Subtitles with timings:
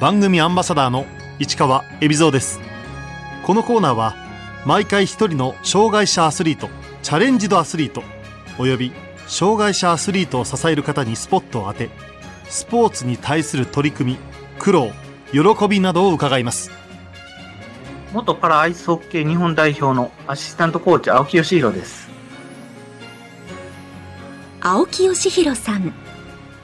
[0.00, 1.04] 番組アンバサダーの
[1.38, 2.58] 市川恵比蔵です。
[3.44, 4.16] このコーナーは
[4.64, 6.70] 毎回一人の障害者アスリート
[7.02, 8.02] チャレンジドアスリート
[8.58, 8.92] および
[9.26, 11.90] 障害者アスリートを支える方にスポットを当て
[12.48, 14.18] スポーツに対する取り組み
[14.58, 14.90] 苦労
[15.32, 16.70] 喜びなどを伺います。
[18.14, 22.08] 元パラアイスホッケー日本代表のアシスタントコーチ青木義弘です。
[24.62, 25.92] 青木義弘さん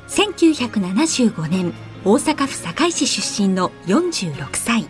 [0.08, 1.74] 1975年
[2.08, 4.86] 大阪府堺市出身の46歳。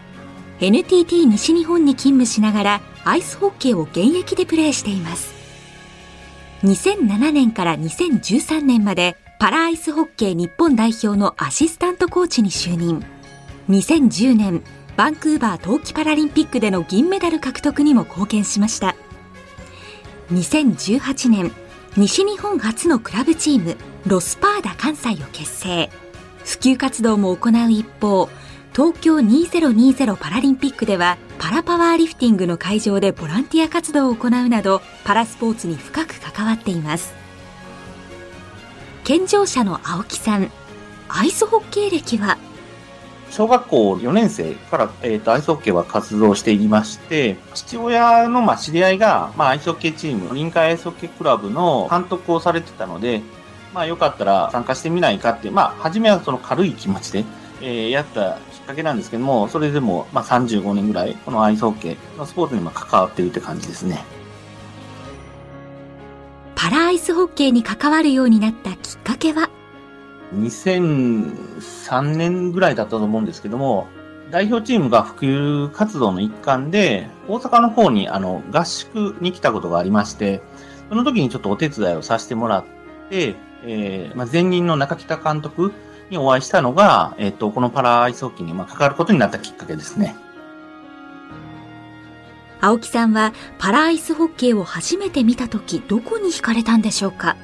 [0.60, 5.34] NTT 西日本に勤務しながらアイスホッケーを現役でプレーしています。
[6.62, 13.02] 2007年から2013年までパラアイスホッケー日本代表のアシスタントコーチに就任。
[13.70, 14.62] 2010年
[14.98, 18.94] バンクーバー冬季パラリンピックでの銀メダル獲得にも貢献しました。
[20.34, 21.50] 2018年
[21.96, 25.88] 西日本初のクラブチームロスパーダ関西を結成。
[26.46, 28.28] 普及活動も行う一方
[28.72, 37.14] 東京2020パラリンピックではパラパワーリフティングの会場でボランティア活動を行うなどパラスポーツに深く関わっています。
[39.02, 40.50] 健常者の青木さん
[41.08, 42.38] アイスホッケー歴は？
[43.30, 53.22] 小学校4年生から、えーと、アイスホッケーは活動していまして、父親の、まあ、知り合いが、まあ、アイスホッケーチーム、臨海アイスホッケークラブの監督をされてたので、
[53.76, 57.26] まあ、よかったら参加してみないかって、まあ、初めはその軽い気持ちで、
[57.60, 64.02] えー、やったきっかけなんですけども、それでも、まあ、35年ぐらい、このアイスホッケーのスポーツにも関わっているって感じですね。
[66.54, 69.50] パラアイスホッケーに関わるようになったきっかけは
[70.34, 73.88] ？2003年ぐらいだったと思うんですけども、
[74.30, 80.40] 代表チームが普及活動の一環で、大阪の方にあの合宿に来たことがありまして、
[80.88, 82.64] その時にちょっとお手伝いをさせてもらっ
[83.10, 83.36] て、
[83.66, 85.72] えー、まあ、前任の中北監督
[86.08, 90.16] にお会いしたのが、えっ、ー、と、このパラアイスホッケーにまあ関わることになったきっかけですね。
[92.60, 97.36] 青木さんはパラアイスホッケーを初めて見た時、どこに惹かれたんでしょうか？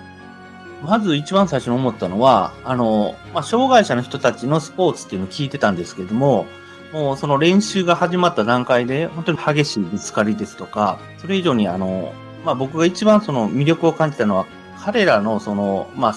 [0.83, 6.47] まず一番最初に思ったのは、あの、まあ、障害者の人たちのスポーツっていうのを聞いてたんですけども、
[6.93, 12.13] もうその練習が始まった段階で、本当に激しいぶつかりですとか、それ以上にあの、
[12.45, 14.47] まあ、僕が一番その魅力を感じたのは、
[14.83, 16.15] 彼らのその、まあ、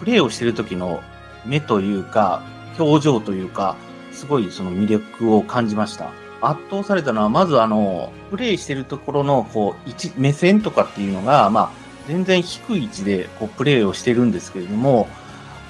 [0.00, 1.02] プレーをしてる時の
[1.46, 2.42] 目というか、
[2.78, 3.76] 表情というか、
[4.10, 6.10] すごいその魅力を感じました。
[6.40, 11.70] 圧倒されたのは、まずあの、プレイしてるところの、こう、目線とかっていうのが、まあ、
[12.08, 15.08] 全然低い位置でこうプレーをしてるんですけれども、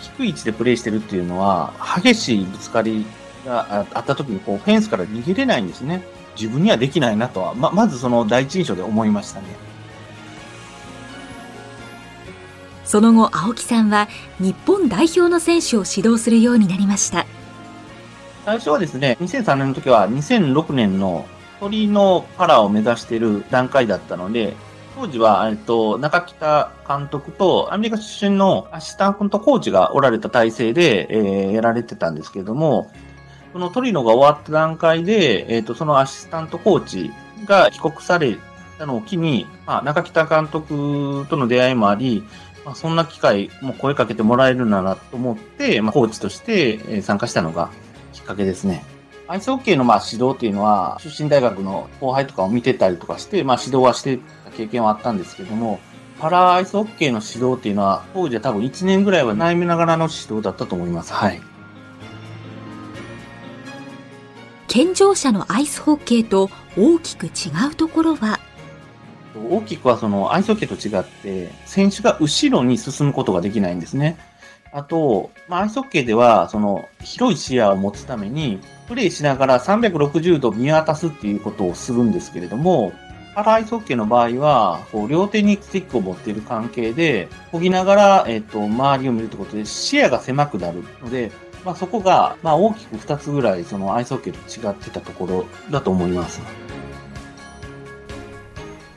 [0.01, 3.05] 低い位置でプレーしてるっていうのは、激しいぶつかり
[3.45, 6.03] があった時にこうフェンスから逃げれないんですね。
[6.41, 9.70] 自分にはできないなとは、ま、まずその第一印象で思いましたね。
[12.91, 14.09] その後、青木さんは
[14.41, 17.25] 日本代表の選手を指導するようになりました。
[18.45, 21.25] 最初はですね、2003年の時は2006年の
[21.61, 24.57] 鳥のパラを目指している段階だったので、
[24.97, 32.91] 当時は、えっと、中北監督とアメリカ出身のアシスタントコーチがおられた体制で、えー、やられてたんですけれども、
[33.53, 37.13] そのトリノが終わった段階で、えっ、と、そのアシスタントコーチ
[37.47, 38.37] が帰国され
[38.81, 42.25] たのを機に、まあ、中北監督との出会いもあり、
[42.65, 47.71] まあ、そんな機会もう声かけてもらえるならと思って、まあ、コーチとして参加したのが
[48.13, 48.85] きっかけですね。
[49.29, 55.79] アイスホッケーのまあ指導っていうのは、出身大学の後輩とかを見てたりとかして、まあ指導はしてた経験はあったんですけども、
[56.19, 61.13] パラアイスホッケーの指導っていうのは、当時は多分1年ぐらいは悩みながらの指導だったと思います。
[61.13, 61.41] はい。
[64.67, 67.31] 健常者のアイスホッケーと大きく違
[67.71, 68.41] うところは？
[69.35, 74.17] 大きくはそのアイスホッケーと違って、選手が後ろに進むことができないんですね。
[74.73, 82.93] あと、まあ、アイスホッケーでは、その、広い視野を持つために、プレイしながら360度見渡すっていうことをするんですけれども、
[83.35, 91.33] パラアイスホッケーの場合は、こう両手にスティックを持っている関係で、漕ぎながら、えっ、と、周りを見るということで、視野が狭くなるので、
[91.65, 96.41] まあ、そこが、まあ、大きく2つぐらい、そのアイスホッケーと違ってたところだと思います。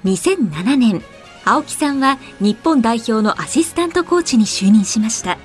[0.06, 1.02] 2007年、
[1.46, 5.38] 青木さんは日本代表のアシスタントコーチに就任しました。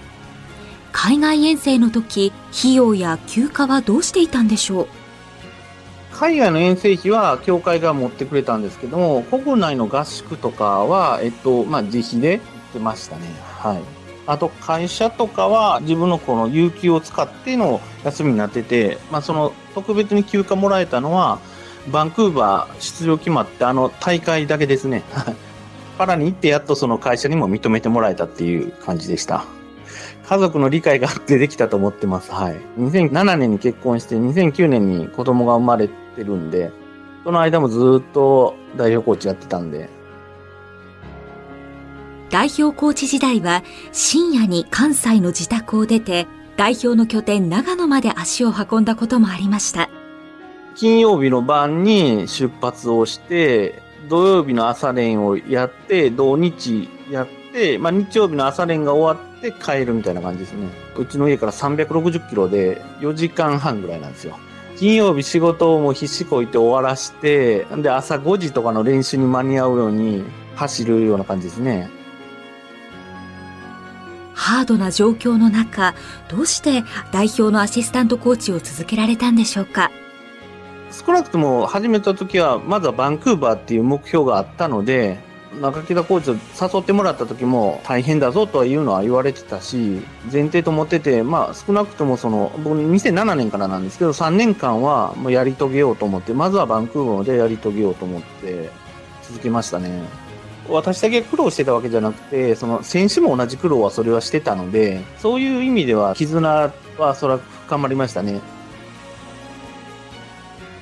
[0.91, 4.89] 海外遠征の時、費用や休暇はどうしていたんでしょう？
[6.13, 13.27] 海外の遠征費は協会が持ってくれたんですけども、国内の合宿とかは、えっと、まあ、自費で行ってましたね。
[13.59, 13.83] はい。
[14.27, 21.39] あと、会社とかは自分のこの有給を使っての休みになってて、まあ、その特別に休暇もらえたのは、
[21.91, 25.03] バンクーバー出場決まってあの大会だけですね。
[25.99, 29.45] パラに行ってやっとその会社にも認めてもらえたっていう感じでした。
[30.29, 32.31] 家族の理解があってできたと思ってます。
[32.31, 32.57] はい。
[32.79, 36.71] 2007年に結婚して、2009年に子供が生まれてるんで、
[37.25, 39.89] その間もずっと代表コーチやってたんで。
[42.31, 46.27] 代表コーチ時代は深夜に関西の自宅を出て、
[46.59, 49.89] 代表の拠点長野まで足を運んだこともありました。
[50.79, 60.69] 金曜日の晩に出発をして、土曜日の朝練をやって、土日やって、まあ日曜日の朝練が終わって帰るみたいな感じですね。
[60.97, 64.39] うちの家から360キロで4時間半ぐらいなんですよ。
[64.77, 70.23] 金曜日仕事をもう必死こいて終わらして、で朝5時とかの練習に間に合うように
[70.55, 71.91] 走るような感じですね。
[74.33, 75.97] ハードな状況の中、
[76.29, 79.91] どうして代表のアシスタントコーチを続けられたんでしょうか？
[81.09, 85.19] 少なくとも始めた時は、まずはバンクーバーっていう目標があったので、
[85.59, 98.69] 中北コーチを誘ってもらった時も大変だぞというのは言われてたし、前提と思ってて、まあ少なくともその、僕2007年からなんですけど、3年間はもうやり遂げようと思って、まずはバンクーバーでやり遂げようと思って
[99.23, 100.03] 続けましたね。
[100.69, 108.43] 私だけ苦労してたわけじゃなくて、その選手も同じ苦労はそれはしてたので、そういう意味では絆はそれは深まりましたね。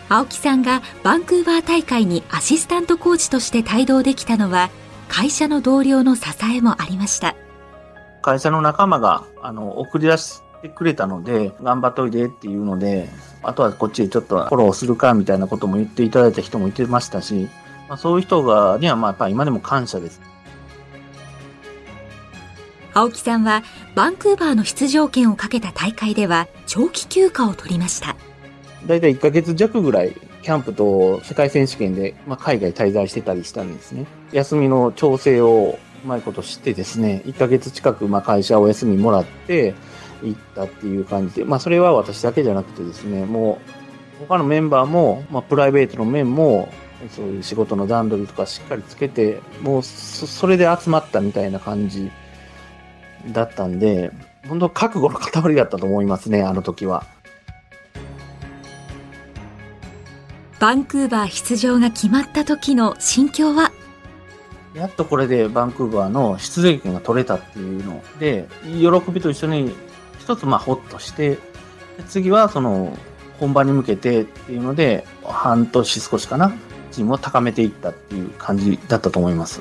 [0.08, 4.70] 青木さんがバンクーバー大会にアシスタントコーチとして帯同できたのは、
[5.08, 6.22] 会社の同僚の支
[6.52, 7.34] えもありました。
[8.22, 13.08] 会社の仲間が、あの、送り出してくれたので、頑張っといてっていうので、
[13.42, 17.48] あとはこっちでちょっとフォローするかみたいなことも言っていただいた人もいてましたし、
[17.88, 20.20] まあ、そういう人が、には、まあ、やっぱり今でも感謝です。
[22.94, 23.62] 青木さんは
[23.94, 28.16] バンクーバーの出場権をかけた大会では長期休暇を取りました。
[28.86, 34.06] だいたい1ヶ月弱ぐらい、キャンプと世界選手権で、まあ、海外滞在してたりしたんですね。
[34.32, 39.74] 休みの調整をうまいことしてですね、1ヶ月近く、まあ、会社お休みもらって
[40.22, 43.58] 行ったっていう感じで、まあ、それは私だけじゃなくてですね、も
[44.20, 46.68] う、他のメンバーも、まあ、プライベートの面も、
[47.10, 52.10] そういう仕事の段取りとかしっかりつけて、もうそ、それで集まったみたいな感じ
[53.32, 54.12] だったんで、
[54.48, 57.04] 本当覚悟の塊だったと思いますね、あの時は。
[60.58, 63.72] バンクーバー出場が決まった時の心境は？
[64.72, 69.74] やっとこれでバンクーバーの出場権が取れたっていうので、喜びと一緒に
[70.18, 71.40] 一つまあホッとして、で
[72.08, 72.96] 次はその
[73.38, 76.54] 本番に向けてっていうので、半年少しかな、
[76.90, 79.60] チームを高めていったっていう感じだったと思います。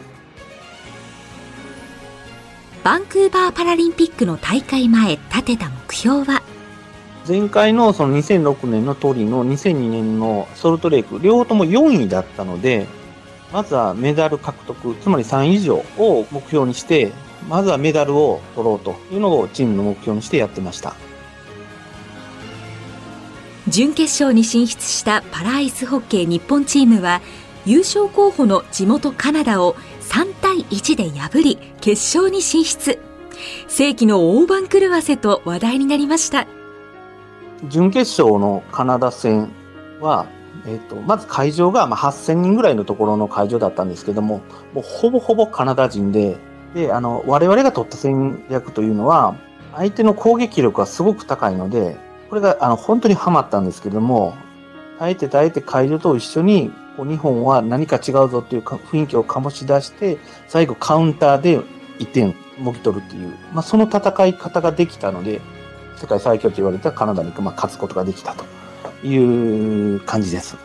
[2.86, 6.42] バンクーバーパラリンピックの大会前立てた目標は？
[7.28, 12.88] 前回のその2006年のトリノ、2002年のソルトレイク、両方とも4位だったので、
[13.52, 17.12] まずはメダル獲得、つまり3位以上を目標にして、
[17.50, 20.94] まずはメダルを取ろうというのをチームの目標にしてやってました。
[23.68, 27.22] 準決勝に進出したパラアイスホッケー日本チームは
[27.66, 33.00] 優勝候補の地元カナダを3対1で破り決勝に進出
[33.68, 36.46] 世紀の大番狂わせと話題になりました
[37.64, 39.52] 準決勝のカナダ戦
[40.02, 40.28] は、
[40.66, 44.42] えっ、と、まず会場がまあ8000人ぐらいのところの会場だったんですけども、
[44.74, 46.38] もうほぼほぼカナダ人で、
[46.74, 49.36] で、あの、我々が取った戦略というのは、
[49.76, 51.98] 相手の攻撃力がすごく高いので、
[52.30, 54.36] これがあの本当にハマったんですけども、
[55.00, 61.60] 耐えて耐えて会場と一緒に、こう日本は何か違うぞっていうか雰囲気を醸し出して、最後カウンターで
[62.00, 65.42] 1点もぎ取るっていう、まあ、その戦い方ができたので、
[65.98, 68.46] 世界最強と言われたカナダに、まあ、勝つことができたと
[69.06, 70.58] いう感じです。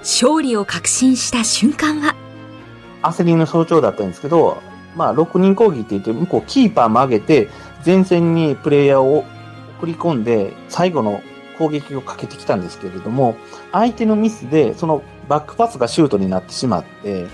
[0.00, 2.14] 勝利を確信した瞬間は？
[3.02, 4.62] 焦りの象徴だったんですけど、
[4.96, 7.48] まあ、6人攻撃って言って、向こうキーパーも上げて、
[7.84, 9.24] 前線にプレイヤーを
[9.78, 11.22] 送り込んで、最後の
[11.58, 13.36] 攻撃をかけてきたんですけれども、
[13.72, 17.26] 相手のミスで、そのバックパスがシュートになってしまって、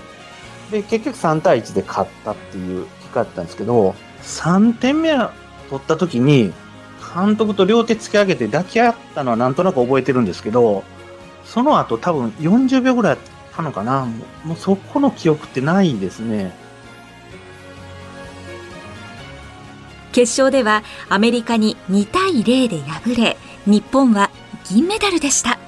[0.71, 5.31] で、結局3対1で勝ったっていう結果だったんですけど、3点目取
[5.77, 6.53] った時に、
[7.15, 10.83] 監督と両手突き上げて抱き合ったのはなんとなく覚えてるんですけど、
[11.45, 13.17] その後多分40秒ぐらい
[13.55, 16.53] たのかなもうもうそこの記憶ってないですね。
[20.11, 24.31] 決勝ではアメリカに2対0で敗れ日本は
[24.69, 25.59] 銀メダルでした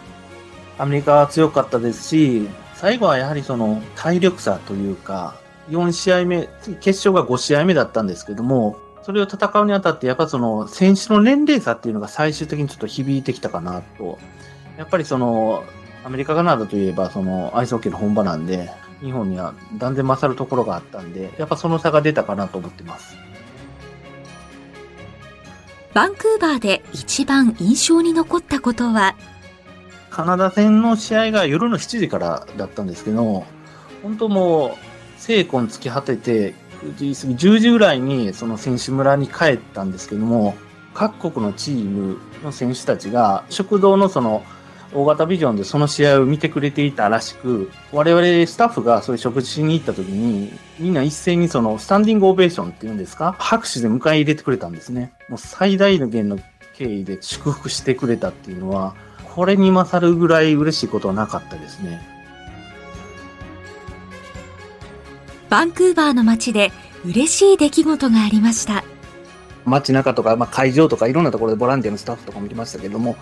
[0.77, 5.35] アメリカは強かったですし、最後はやはりその体力差というか、
[5.69, 14.17] 4試合目、次決勝が5試合目だったんですけども、それを戦うにあたって、やっぱその選手の年齢差っていうのが最終的にちょっと響いてきたかなと。
[14.77, 15.63] やっぱりその、
[16.03, 18.69] アメリカ、カナダといえばそのアイスホッケーの本場なんで、
[19.01, 23.15] 日本には断然勝るところがあったんで、やっぱその差が出たかなと思ってます。
[25.93, 29.15] バンクーバーで一番印象に残ったことは？
[30.09, 33.45] カナダ戦の試合が夜の7時からだったんですけど、
[34.03, 34.86] 本当もう、
[35.17, 36.53] 精魂突き果てて、
[36.97, 40.55] 10時ぐらいにその選手村に帰ったんですけども、
[40.93, 44.43] 各国のチームの選手たちが、食堂のその、
[44.93, 55.11] 大型ビジョンでその試合を見てくれていたらしく、我々スタッフがそういう食事しに行った時に、みんな一斉にそのスタンディングオベーションっていうんですか、拍手で迎え入れてくれたんですね。
[55.27, 56.39] もう最大限の
[56.75, 58.95] 敬意で祝福してくれたっていうのは、
[59.35, 62.16] これに勝るぐらい嬉しいことはなかったですね。
[65.49, 66.71] バンクーバーの街で
[67.05, 68.83] 嬉しい出来事がありました。
[69.65, 73.15] 街中とか、まあ、会場とかいろんなところでボランティアのスタッフとかもいましたけども、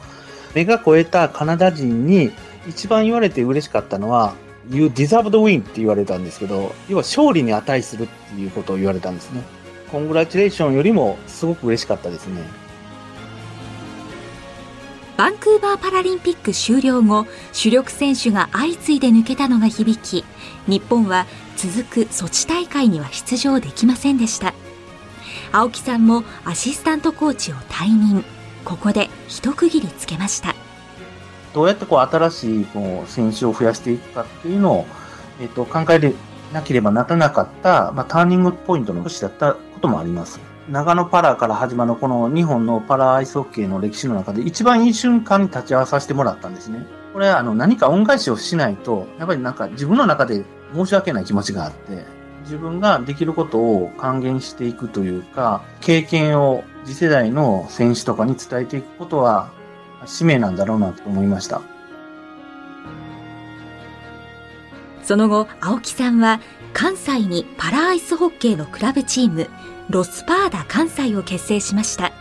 [0.54, 2.32] 目が超えたカナダ人に
[2.68, 4.36] 一番言われて嬉しかったのは、
[4.70, 9.42] You deserve the win って言われたんですけど、要は勝利に値するっていうことを言われたんですね。
[9.92, 12.42] コングラチュレーションよりもすごく嬉しかったですね。
[15.18, 20.26] バンクーバーパラリンピック終了後、主力選手が相次いで抜けたのが響き、
[20.68, 24.54] 日本は続くソチ大会には出場できませんでした。
[25.54, 28.26] 青木さんもアシスタントコーチを退任。
[28.66, 30.54] ここで一区切りつけました。
[31.54, 34.86] どうやってこう新しいこう選手を増やしていくかっていうのを、
[35.40, 36.14] えっ、と、考え
[36.52, 40.55] なければならなかった、まあ、ターニングポイントの年だったこともあります。
[40.70, 46.88] 長野パラから始まるこの日本のパラアイスホッケーの歴史の中で一番いい瞬間に立ち会わさせてもらったんですね。
[47.14, 50.44] これあの何か恩返しをしないと、やっぱりなんか自分の中で
[50.74, 52.04] 申し訳ない気持ちがあって、
[52.42, 59.52] 自分ができることを還元していくというか、経験を次世代の選手とかに伝えていくことは
[60.08, 61.62] 使命なんだろうなと思いました。
[65.06, 66.40] その後、青木さんは
[66.74, 69.48] 関西にパラアイスホッケーのクラブチーム、
[69.90, 72.12] ロスパーダ関西を結成しました。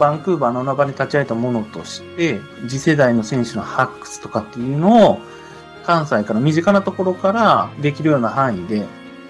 [0.00, 5.20] バンクーバーの中に立ち上げたものとして、次世代の選手の発掘とかっていうのを、
[5.86, 8.80] 関西から身近なところからできるような範囲で、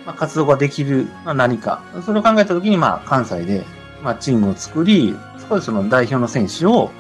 [0.07, 1.83] まあ、活動ができる何か。
[2.05, 3.67] それを考えたときに、まあ、関西で、
[4.03, 6.91] まあ、チームを作り、そこでその代表の選手を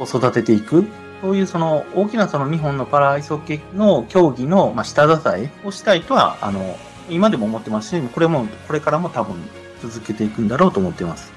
[0.00, 0.84] 育てていく。
[1.22, 9.36] そういうその大きなその日本のパラアイスホッケーの競技のまあ下支えをしたいとは、あの、今でも思ってますし、これも、これからも多分
[9.82, 11.32] 続けていくんだろうと思っています。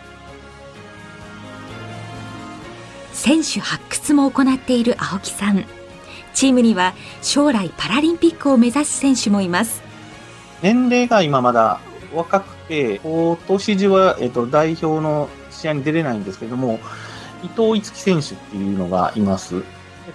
[3.14, 5.66] 選手発掘も行っている青木さん。
[6.34, 9.82] チームには将来パラリンピックを目指す選手もいます。
[10.62, 11.80] 年齢が今まだ
[12.14, 16.80] 若くて、今年中は、えっと、代表の試合に出れないんですけども、
[17.44, 19.64] 伊藤逸樹選手っていうのがいます。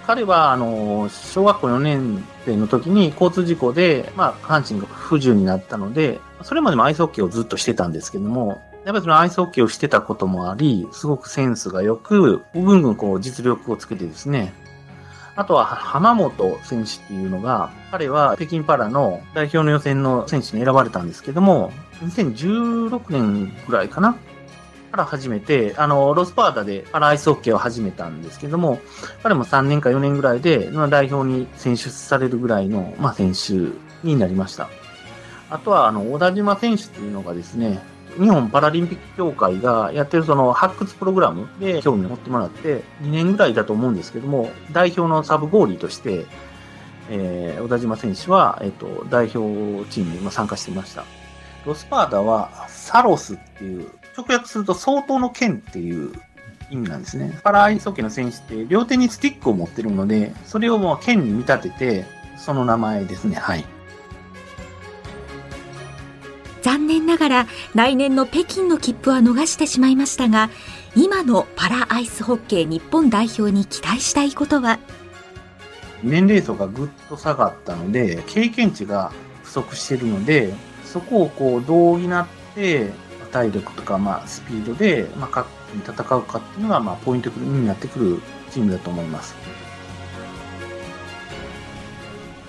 [0.05, 14.53] 彼は、あの、小学校4年生の時に交通事故で、まあ、阪神が不自由になったので、それまでもアイスホッケーをずっとしてたんですけども、やっぱりそのアイスホッケーをしてたこともあり、すごくセンスが良く、ぐんぐんこう実力をつけてですね、
[15.35, 24.15] あとは浜本選手っていうのが、彼は北京パラの代表の予選の選手に選ばれたんですけども、2016年ぐらいかな
[24.95, 28.79] から始めて、あの、ロスパーダでパラアイスホッケーを始めたんですけども、
[29.21, 33.53] 彼も3年か4年ぐらいで、まあ代表に選出されるぐらいの、まあ、選手
[34.07, 34.69] になりました。
[35.49, 37.79] あとは、あの、小田島選手っていうのがですね、
[38.17, 46.25] 日本パラリンピック協会がやってるその発掘プログラムで興味を持ってもらって、2年ぐらいだと思うんですけども、代表のサブゴーリーとして、
[47.09, 51.03] えー、小田島選手は、えっ、と、代表チームに参加していました。
[51.65, 56.13] ロスパーダは、サロスっていう、直訳すると相当の剣っていう
[56.69, 57.39] 意味なんですね。
[57.43, 62.05] パラアイスホッケーの選手って両手にスティックを持ってるので、それをもう剣に見立てて、
[62.37, 63.35] その名前ですね。
[63.35, 63.65] はい。
[66.61, 70.49] 残念ながら来年の北京の切符は逃してしまいましたが、
[70.95, 74.79] 今のパラアイスホッケー日本代表に期待したいことは？
[76.01, 79.11] 年齢層がぐっと下がったので、経験値が
[79.43, 80.53] 不足しているので、
[80.83, 82.91] そこをこう、どう補って、
[83.35, 89.35] 体力とか、まあ、スピードで、まあ、各国に戦うかっていうのが、まあ、ポイントになってくるチームだと思います。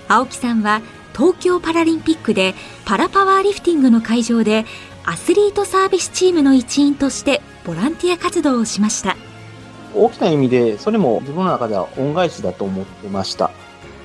[0.07, 0.81] 青木さんは
[1.13, 4.65] 東京パラリンピックでパラパワーリフティングの会場で
[5.03, 9.17] アスリートサービスチームの一員としてボランティア活動をしました。
[9.93, 13.51] 大きな意味で、それも自分の中では恩返しだと思ってました。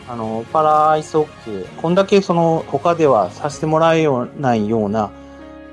[0.08, 4.06] あの、パラアイスホッケー、こんだけその他ではさせてもらえ
[4.40, 5.10] ないような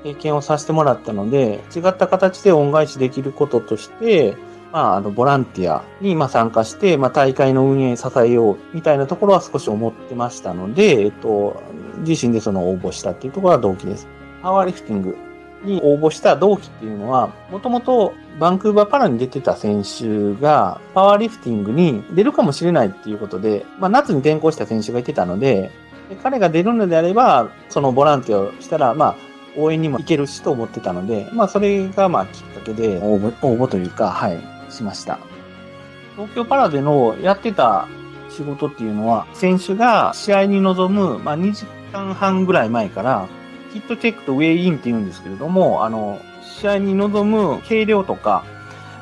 [0.02, 4.36] 経験をさせてもらったので、違った形で恩返しできることとして、
[4.72, 11.60] まあ、あの、ボランティアに、まあ、参加して、まあ、大会の運営支えよう、みたいなところは少し思ってましたので、えっと、
[11.98, 14.06] 自身でその応募したっていうところは動機です。
[14.42, 15.16] パワーリフティング
[15.64, 25.70] に応募した動機っていうのは、もともとバンクーバーパラに出てた選手が、パワーリフティングに出るかもしれないっていうことで、まあ、夏に転校した選手がいてたので、
[26.08, 34.40] で彼が出るのであれば、そのボランティアをしたら、まあ、応援にも行けるしと思ってたので、まあ、それがまあきっかけで応募、応募というか、はい、
[34.70, 35.18] しました。
[36.16, 37.88] 東京パラでのやってた
[38.30, 43.28] 仕事っていうのは、選手が試合に臨む、まあ、2時間半ぐらい前から、
[43.72, 48.44] ヒットチェックとウェイインって言うんですけれども、あの、試合に臨む計量とか、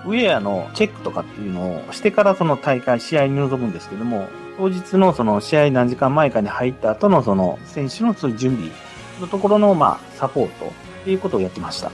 [0.04, 8.70] ウェアのチェックとかっていうのをしてからその大会、試合に臨むんですけども、当日のその試合何時間前かに入った後のその選手の準備
[9.20, 10.70] のところのまあサポートっ
[11.04, 11.90] ていうことをやってました。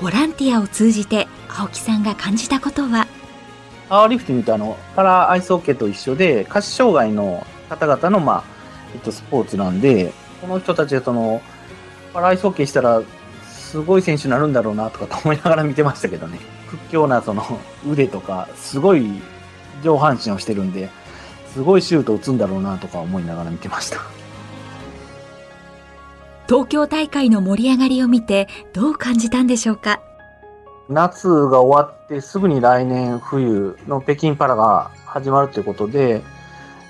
[0.00, 3.06] ボランティアを通じて青木さんが感じたことは？
[3.88, 8.44] パワーリフティングってあの、パラアイスホッケーと一緒で、下肢障害の方々の、まあ、
[8.94, 11.42] えっと、スポーツなんで、この人たちがその、
[12.14, 13.02] パラアイスホッケーしたら、
[13.44, 16.38] すごい選手になるんだろうな、とかと思いながら見てましたけどね。
[16.68, 17.44] 屈強なその
[17.86, 19.20] 腕とか、すごい
[19.84, 20.88] 上半身をしてるんで、
[21.52, 23.98] すごいシュート打つんだろうな、とか思いながら見てました。
[26.52, 30.02] 東京大会の盛り上がりを見てどう感じたんでしょうか？
[30.90, 36.22] 夏が終わってすぐに来年冬の北京パラが始まるということで、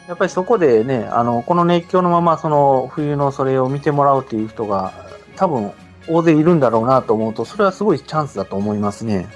[0.09, 4.92] やっぱりそこでね、あの、この熱狂のままその冬のそれを見てもらうっていう人が
[5.37, 5.71] 多分
[6.09, 9.28] 大勢いるんだろうなと思うと、それはすごいチャンスだと思いますね。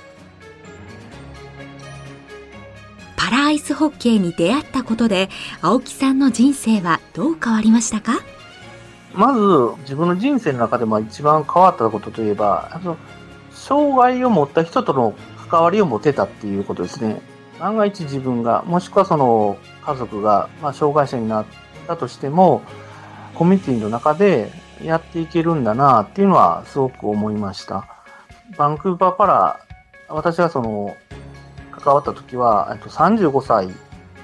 [3.15, 5.29] パラアイスホッケーに出会ったことで、
[5.63, 8.15] 青木さんの人生はどう変わりましたか？
[9.17, 9.41] まず、
[9.83, 12.97] 自分の人生の中でも一番変わったことといえば、あの
[13.51, 15.15] 障害を持った人との
[15.49, 17.21] 関わりを持てたっていうことですね。
[17.59, 21.47] 万が一自分が、もしくはその家族が、まあ、障害者になっ
[21.87, 22.61] たとしても、
[23.35, 24.51] コミュニティの中で
[24.83, 27.87] やっていけるんだなっていうのはすごく思いました。
[28.59, 29.61] バンクーバーパラ、
[30.09, 30.95] 私がその
[31.71, 33.69] 関わった時は、35歳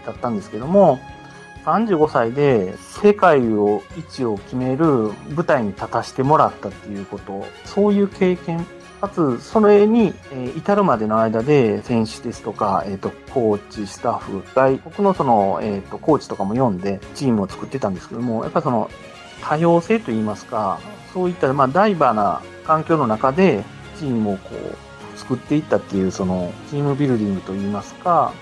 [0.05, 0.99] だったんですけども、
[1.65, 8.67] 35歳で世界を一を決める舞台に立たせてもらったっていうこと、そういう経験、
[9.01, 10.15] かつ、それに、
[10.57, 18.91] 至るまでの間で選手ですとか、えっ、ー、と、コーチ、スタッフ、外国のその、えっ、ー、と、コーチとかも読んでチームを作ってたんですけども、やっぱその
[19.43, 20.79] 多様性といいますか、
[21.13, 23.65] そういった、まあ、ダイバーな環境の中で
[23.99, 28.33] チームをこう、作っていったっていう、その、チームビルディングといいますか、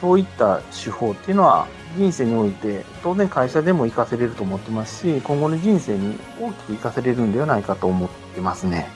[0.00, 8.88] そういった手法っていうのは、人生において、当然会社でも活かせれると思ってますし、今後の人生に大きく活かせれるんではないかと思ってますね。